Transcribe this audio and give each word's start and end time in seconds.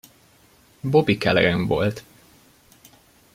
Bobby 0.81 1.15
Calaghan 1.17 1.65
volt. 1.67 2.03